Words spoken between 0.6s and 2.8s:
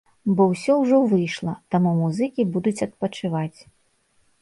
ўжо выйшла, таму музыкі будуць